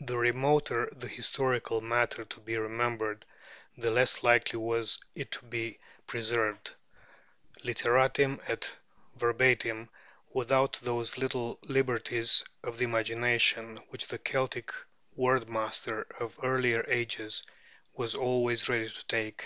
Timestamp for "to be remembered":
2.24-3.24